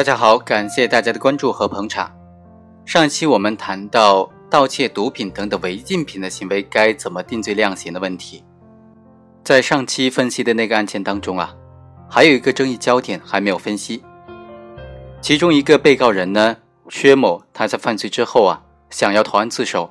[0.00, 2.10] 大家好，感谢大家的关注和捧场。
[2.86, 8.42] 上期我们谈到盗窃毒品等等违禁品的行为该怎么定罪量刑的问题。
[9.44, 11.54] 在上期分析的那个案件当中啊，
[12.08, 14.02] 还有一个争议焦点还没有分析。
[15.20, 16.56] 其中一个被告人呢，
[16.88, 19.90] 薛某，他在犯罪之后啊，想要投案自首，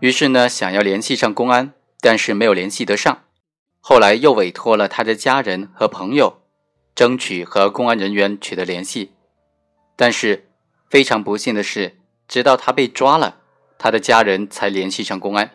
[0.00, 1.72] 于是呢，想要联系上公安，
[2.02, 3.20] 但是没有联系得上。
[3.80, 6.40] 后来又委托了他的家人和朋友。
[6.94, 9.13] 争取和公安人员取得联系，
[9.96, 10.48] 但是
[10.88, 13.38] 非常不幸的是，直到他被抓了，
[13.78, 15.50] 他的家人才联系上公安。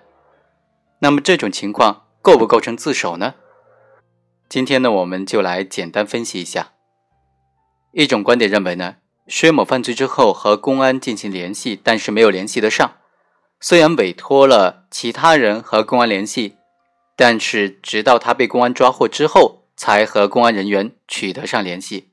[1.00, 3.36] 那么这种情况构不构成自首呢？
[4.48, 6.74] 今天呢，我们就来简单分析一下。
[7.92, 8.96] 一种观点认为呢，
[9.28, 12.98] 薛某犯罪之后和公安进行联系，但是没有联系得上，
[13.60, 16.58] 虽然委托了其他人和公安联系，
[17.16, 19.58] 但是直到他被公安抓获之后。
[19.82, 22.09] 才和公安人员取得上联系，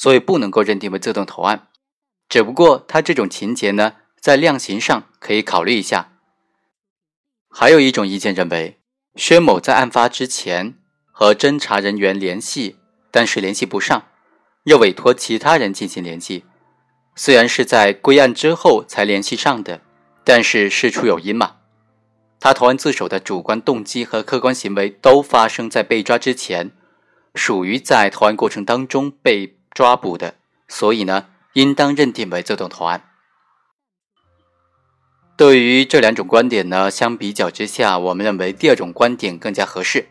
[0.00, 1.68] 所以不能够认定为自动投案。
[2.26, 6.12] 只不过他这种情节呢，在量刑上可以考虑一下。
[7.50, 8.80] 还有一种意见认为，
[9.16, 10.78] 薛某在案发之前
[11.12, 12.78] 和侦查人员联系，
[13.10, 14.06] 但是联系不上，
[14.64, 16.46] 又委托其他人进行联系。
[17.14, 19.82] 虽然是在归案之后才联系上的，
[20.24, 21.56] 但是事出有因嘛。
[22.38, 26.70] 他投案自首的主观动机和客观行为都发生在被抓之前。
[27.34, 30.34] 属于在投案过程当中被抓捕的，
[30.68, 33.04] 所以呢，应当认定为自动投案。
[35.36, 40.08] 对于这两种观点呢，相比较之下，我们认为第二种观点更加合适。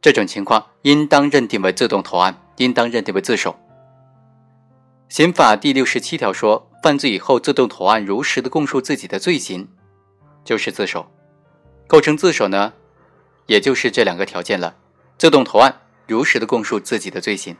[0.00, 3.58] 这种情况应当认定为自动投案，应当认定为自首。
[5.08, 9.68] 刑法第六十七条说，犯罪以后自动投案，如实的供述自己的罪行，
[10.44, 11.10] 就是自首。
[11.86, 12.72] 构成自首呢，
[13.46, 14.76] 也就是这两个条件了：
[15.18, 15.80] 自动投案。
[16.06, 17.56] 如实的供述自己的罪行，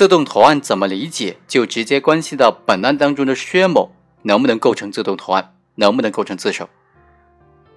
[0.00, 6.70] 自动投案怎么理解，就直接关系到本案当中的薛某能不能构成自动投案，能不能构成自首。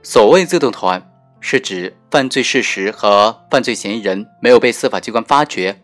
[0.01, 1.11] 所谓自动投案，
[1.41, 5.83] 是指犯罪事实和犯罪嫌疑人没有被司法机关发觉，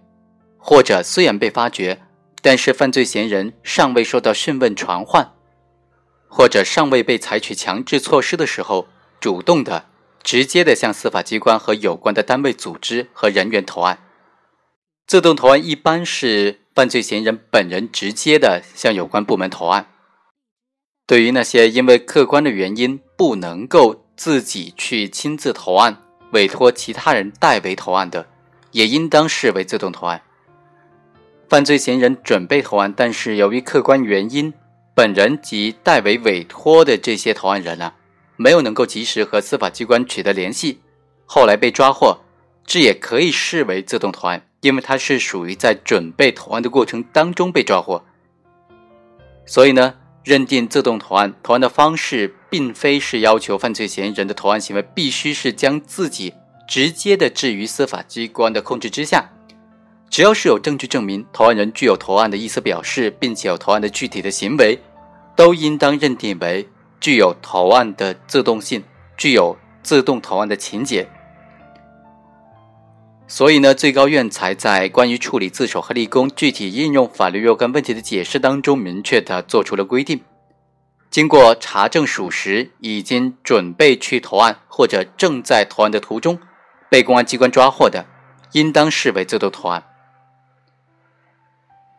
[0.58, 2.00] 或者虽然被发觉，
[2.42, 5.34] 但是犯罪嫌疑人尚未受到讯问传唤，
[6.30, 8.88] 或者尚未被采取强制措施的时候，
[9.20, 9.88] 主动的。
[10.24, 14.00] 直接的向司法机关和有关的单位、组织和人员投案。
[15.10, 19.88] 自动投案一般是犯罪嫌疑人本人直接的向有关部门投案。
[21.08, 25.98] 对于那些因为客观的原因不能够自己去亲自投案，
[26.34, 28.28] 委托其他人代为投案的，
[28.70, 30.22] 也应当视为自动投案。
[31.50, 34.54] 犯罪嫌疑人准备投案，但是由于客观原因，
[34.94, 37.96] 本人及代为委托的这些投案人啊。
[38.36, 40.82] 没有能够及时和司法机关取得联系，
[41.26, 42.20] 后来被抓获，
[42.64, 48.04] 这也可以视为自动投案，因为他是属于在准备投案的过程当中被抓获。
[49.46, 56.34] 所以呢，认定自动投案，投案的方式并非是要求犯罪嫌疑人的投案行为必须是将自己
[56.68, 59.30] 直接的置于司法机关的控制之下，
[60.10, 64.80] 只要是有证据证明投案人具有投案的意思表示，并且有投案的具体的行为，
[65.36, 66.68] 都应当认定为。
[67.02, 68.84] 具有投案的自动性，
[69.16, 71.10] 具有自动投案的情节，
[73.32, 80.22] 所以呢，最高院才在关于处理自首和立功具体应用法律若干问题的解释当中，明确的做出了规定：
[81.12, 86.40] 经过查证属实，已经准备去投案或者正在投案的途中，
[86.90, 88.08] 被公安机关抓获的，
[88.54, 89.84] 应当视为自动投案。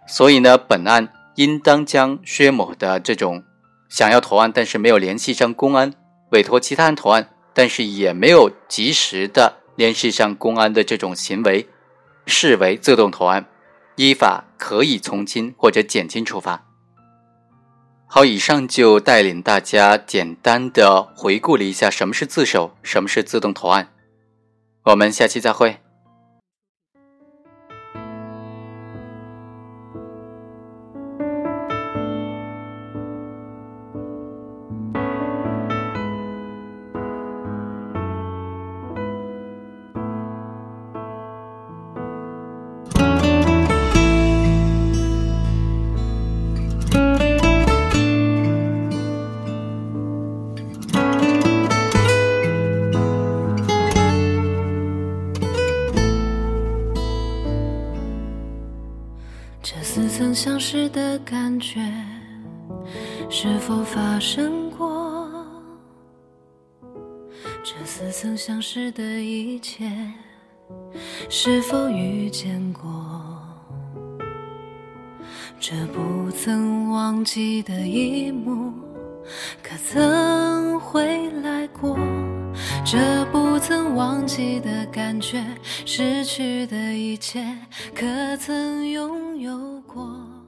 [0.09, 3.45] 所以呢，本案应当将薛某的这种。
[3.89, 5.93] 想要投案，但是没有联系上公安，
[6.31, 11.67] 委托其他人投案，但是也没有及时的联系上公安的这种行为，
[12.27, 13.47] 视为自动投案，
[13.97, 16.67] 依法可以从轻或者减轻处罚。
[18.07, 23.89] 好，以上就带领大家简单的回顾了一下什么是自首，什么是自动投案。
[24.83, 25.79] 我们下期再会。
[60.31, 61.81] 曾相识的感觉
[63.29, 65.27] 是否发生过？
[67.65, 69.91] 这似曾相识的一切
[71.29, 73.43] 是否遇见过？
[75.59, 78.73] 这不曾忘记的一幕，
[79.61, 81.99] 可曾回来过？
[82.85, 85.45] 这不曾忘记的感觉，
[85.85, 87.45] 失去的一切，
[87.95, 90.40] 可曾拥有过？